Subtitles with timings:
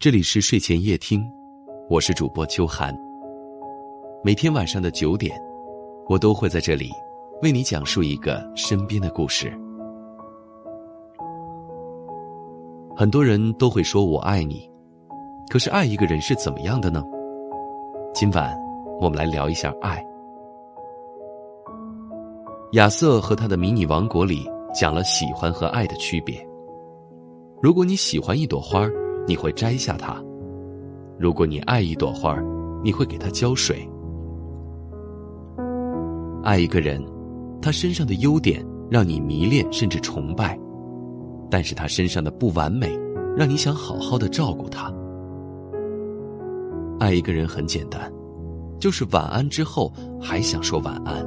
[0.00, 1.22] 这里是睡前夜听，
[1.90, 2.90] 我是主播秋寒。
[4.24, 5.38] 每天晚上的九点，
[6.08, 6.90] 我都会在这里
[7.42, 9.52] 为你讲述一个身边的故事。
[12.96, 14.66] 很多人都会说我爱你，
[15.50, 17.04] 可是爱一个人是怎么样的呢？
[18.14, 18.58] 今晚
[19.02, 20.02] 我们来聊一下爱。
[22.72, 26.42] 亚瑟和他的迷你王国里讲了喜欢和爱的区别。
[27.60, 28.99] 如果你喜欢一朵花儿。
[29.26, 30.22] 你会摘下它。
[31.18, 32.36] 如果你爱一朵花
[32.82, 33.88] 你会给它浇水。
[36.42, 37.04] 爱一个人，
[37.60, 40.58] 他身上的优点让你迷恋甚至崇拜，
[41.50, 42.98] 但是他身上的不完美，
[43.36, 44.90] 让你想好好的照顾他。
[46.98, 48.10] 爱一个人很简单，
[48.78, 51.22] 就是晚安之后还想说晚安。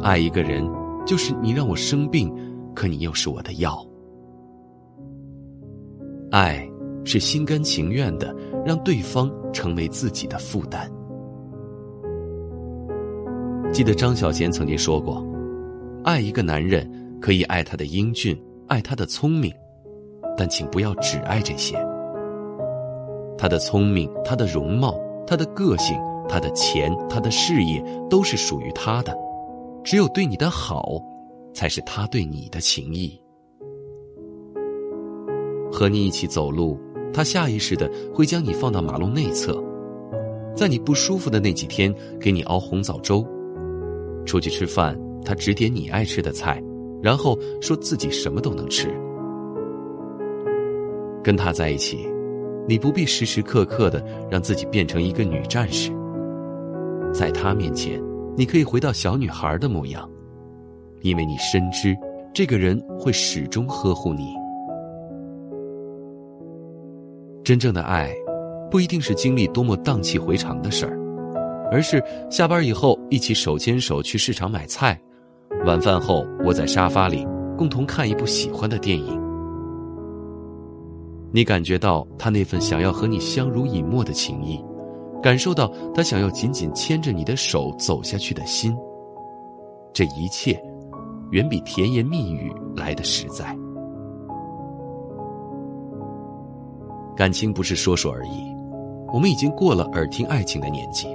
[0.00, 0.64] 爱一个人，
[1.04, 2.32] 就是你让我生病，
[2.74, 3.84] 可你又是我的药。
[6.32, 6.66] 爱
[7.04, 10.90] 是心甘情愿的让对方成为自己的负担。
[13.70, 15.22] 记得张小娴曾经说过
[16.04, 18.34] ：“爱一个男人，可以爱他的英俊，
[18.66, 19.52] 爱他的聪明，
[20.34, 21.76] 但请不要只爱这些。
[23.36, 29.14] 他的聪明，他的容貌，他的个性，他的钱，他的事业，都是属于他的。
[29.84, 30.98] 只有对你的好，
[31.52, 33.20] 才是他对你的情谊。”
[35.82, 36.78] 和你一起走路，
[37.12, 39.60] 他下意识的会将你放到马路内侧，
[40.54, 43.26] 在你不舒服的那几天给你熬红枣粥。
[44.24, 46.62] 出去吃饭，他只点你爱吃的菜，
[47.02, 48.88] 然后说自己什么都能吃。
[51.20, 52.08] 跟他在一起，
[52.68, 55.90] 你不必时时刻刻的让自己变成一个女战士。
[57.12, 58.00] 在他面前，
[58.36, 60.08] 你可以回到小女孩的模样，
[61.00, 61.92] 因为你深知
[62.32, 64.40] 这个人会始终呵护你。
[67.44, 68.14] 真正的爱，
[68.70, 70.96] 不一定是经历多么荡气回肠的事儿，
[71.70, 75.00] 而是下班以后一起手牵手去市场买菜，
[75.66, 77.26] 晚饭后窝在沙发里
[77.58, 79.20] 共同看一部喜欢的电影。
[81.32, 84.62] 你感觉到他那份想要和你相濡以沫的情谊，
[85.22, 88.76] 感受到他想要紧紧牵着你的手走下去的心。
[89.92, 90.62] 这一切，
[91.30, 93.56] 远比甜言蜜语来的实在。
[97.16, 98.54] 感情不是说说而已，
[99.12, 101.06] 我们已经过了耳听爱情的年纪。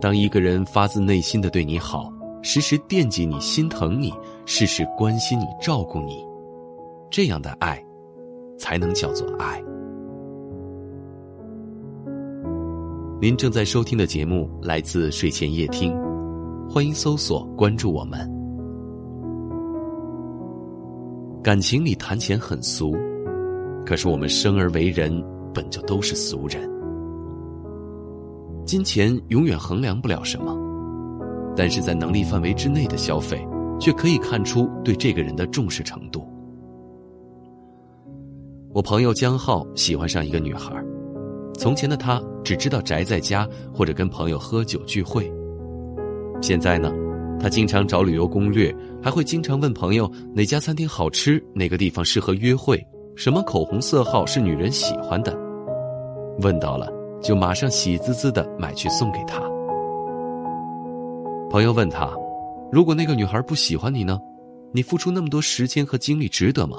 [0.00, 2.12] 当一个人发自内心的对你好，
[2.42, 4.12] 时时惦记你、心疼你，
[4.44, 6.24] 事事关心你、照顾你，
[7.10, 7.82] 这样的爱，
[8.58, 9.62] 才能叫做爱。
[13.20, 15.96] 您正在收听的节目来自睡前夜听，
[16.68, 18.28] 欢迎搜索关注我们。
[21.42, 22.92] 感情里谈钱很俗。
[23.84, 25.22] 可是我们生而为人，
[25.52, 26.70] 本就都是俗人。
[28.64, 30.56] 金钱永远衡量不了什么，
[31.56, 33.44] 但是在能力范围之内的消费，
[33.80, 36.26] 却可以看出对这个人的重视程度。
[38.72, 40.72] 我朋友江浩喜欢上一个女孩，
[41.58, 45.30] 从前的他只知道宅在家或者跟朋友喝酒聚会，
[46.40, 46.90] 现在呢，
[47.38, 52.82] 他经常找旅游攻略，还会经常问朋友哪家餐厅好吃，哪个地方适合约会。
[53.14, 55.36] 什么口红色号是女人喜欢的？
[56.40, 56.90] 问到了，
[57.20, 59.40] 就马上喜滋滋的买去送给她。
[61.50, 62.10] 朋友问他
[62.72, 64.18] ：“如果那个女孩不喜欢你呢？
[64.72, 66.78] 你付出那么多时间和精力值得吗？”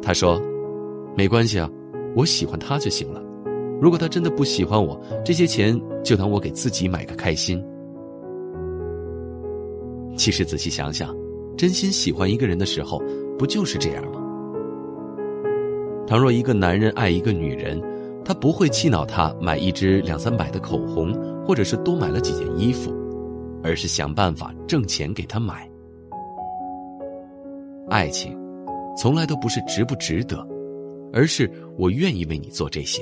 [0.00, 0.40] 他说
[1.16, 1.68] ：“没关系啊，
[2.14, 3.20] 我喜欢她就行了。
[3.80, 7.60] 如果她真的不喜欢我，这些钱就当我给自己买个开心。”
[10.16, 11.12] 其实仔细想想，
[11.56, 13.02] 真心喜欢一个人的时候，
[13.36, 14.21] 不就是这样吗？
[16.12, 17.80] 倘若一个男人爱一个女人，
[18.22, 21.10] 他不会气恼她买一支两三百的口红，
[21.42, 22.92] 或者是多买了几件衣服，
[23.64, 25.66] 而是想办法挣钱给她买。
[27.88, 28.38] 爱情，
[28.94, 30.46] 从来都不是值不值得，
[31.14, 33.00] 而是我愿意为你做这些。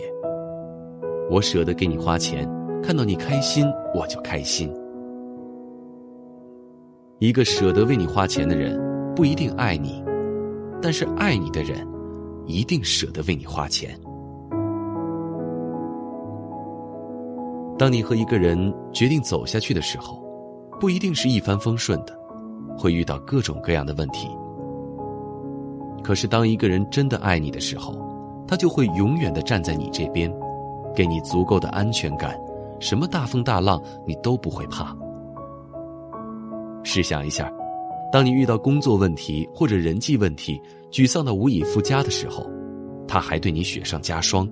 [1.29, 2.49] 我舍得给你花钱，
[2.81, 4.73] 看到你开心我就开心。
[7.19, 8.81] 一个舍得为你花钱的人，
[9.17, 10.01] 不一定爱你，
[10.81, 11.85] 但是爱你的人。
[12.51, 13.99] 一定舍得为你花钱。
[17.79, 20.23] 当你和一个人决定走下去的时候，
[20.79, 22.15] 不一定是一帆风顺的，
[22.77, 24.29] 会遇到各种各样的问题。
[26.03, 27.95] 可是，当一个人真的爱你的时候，
[28.47, 30.31] 他就会永远的站在你这边，
[30.95, 32.39] 给你足够的安全感，
[32.81, 34.97] 什么大风大浪你都不会怕。
[36.83, 37.51] 试想一下。
[38.13, 42.51] 当你遇到工作问题或者人际问题，沮丧的无以复加的时候，
[43.07, 44.49] 他还对你雪上加霜。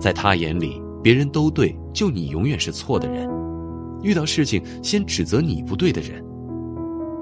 [0.00, 3.28] 在他眼里，别人都对，就你永远是错的人。
[4.02, 6.22] 遇到事情先指责你不对的人，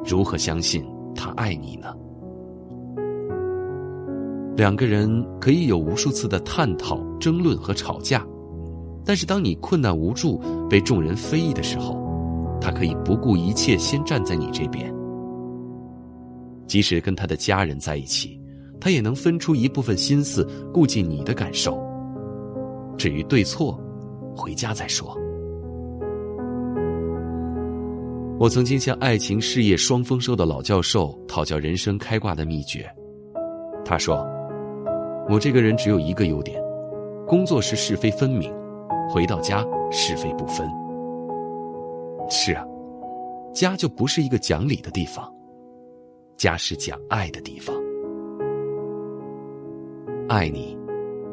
[0.05, 0.84] 如何相信
[1.14, 1.94] 他爱你呢？
[4.56, 8.25] 两个人可以有无数次的探讨、争论和吵架，
[9.05, 11.99] 但是当你困难无助、被众人非议的时候，
[12.61, 14.93] 他可以不顾一切先站在你这边。
[16.75, 18.37] 即使跟他的家人在一起，
[18.81, 21.81] 他也能分出一部分心思顾及你的感受。
[22.99, 23.81] 至于对错，
[24.35, 25.17] 回家再说。
[28.41, 32.91] 我曾经向爱情、事业双丰收的老教授讨教人生开挂的秘诀，
[33.85, 34.26] 他说。
[35.31, 36.61] 我这个人只有一个优点，
[37.25, 38.53] 工作时是非分明，
[39.09, 40.69] 回到家是非不分。
[42.29, 42.65] 是啊，
[43.55, 45.32] 家就不是一个讲理的地方，
[46.36, 47.75] 家是讲爱的地方。
[50.28, 50.76] 爱你，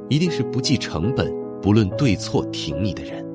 [0.09, 3.25] 一定是不计成本、不论对错挺你的人。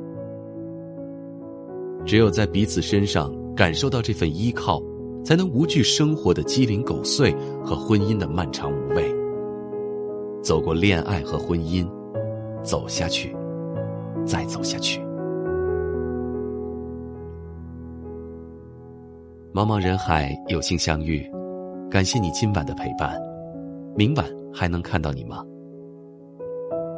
[2.04, 4.80] 只有在彼此身上感受到这份依靠，
[5.24, 7.34] 才能无惧生活的鸡零狗碎
[7.64, 9.12] 和婚姻的漫长无味。
[10.42, 11.84] 走过恋爱和婚姻，
[12.62, 13.34] 走下去，
[14.24, 15.00] 再走下去。
[19.52, 21.28] 茫茫人海，有幸相遇，
[21.88, 23.16] 感谢你今晚的陪伴。
[23.94, 25.44] 明晚还能看到你吗？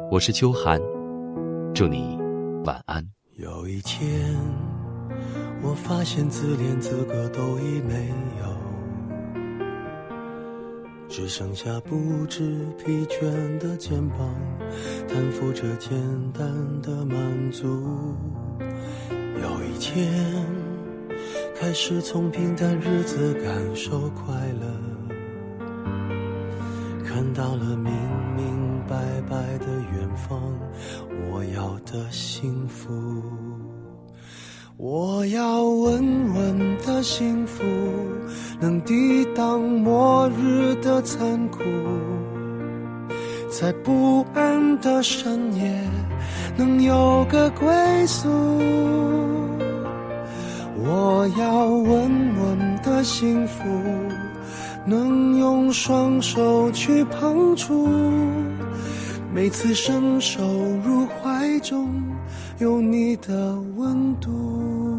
[0.09, 0.81] 我是秋寒，
[1.75, 2.17] 祝你
[2.65, 3.07] 晚安。
[3.35, 4.35] 有一天，
[5.61, 8.09] 我发现自怜资格都已没
[8.41, 8.49] 有。
[11.07, 14.17] 只剩下不知疲倦的肩膀，
[15.07, 15.91] 担负着简
[16.33, 16.51] 单
[16.81, 17.67] 的满足。
[18.59, 20.35] 有一天，
[21.61, 24.65] 开始从平淡日子感受快乐，
[27.05, 27.91] 看到了明
[28.37, 28.95] 明白
[29.29, 30.39] 白的远方，
[31.29, 32.89] 我要的幸福。
[34.77, 37.61] 我要稳稳的幸福，
[38.61, 41.59] 能抵挡末日的残酷，
[43.49, 45.77] 在不安的深夜
[46.55, 47.67] 能有个归
[48.07, 48.29] 宿。
[50.83, 53.63] 我要稳稳的幸福，
[54.85, 57.87] 能用双手去碰触，
[59.33, 60.41] 每次伸手
[60.83, 61.89] 入怀中。
[62.59, 64.98] 有你的温度。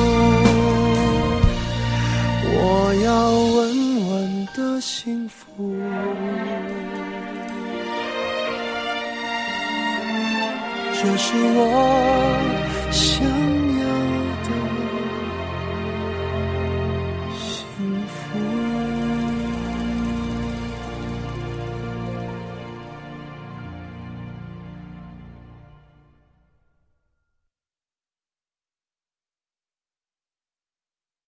[4.81, 5.75] 幸福，
[10.93, 12.30] 这是我。